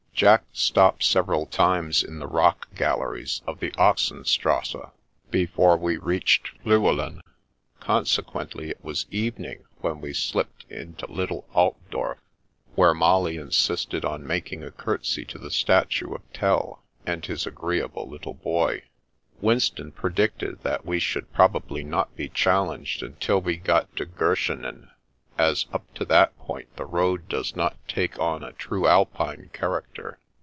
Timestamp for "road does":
26.85-27.55